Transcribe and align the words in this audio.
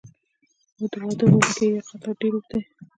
د 0.91 0.93
واده 1.03 1.25
ولکۍ 1.31 1.67
یا 1.75 1.81
قطار 1.89 2.15
ډیر 2.21 2.31
اوږد 2.35 2.51
وي. 2.59 2.63